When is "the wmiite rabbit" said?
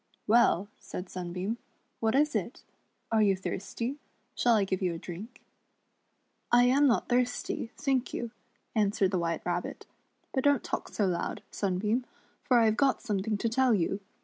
9.11-9.85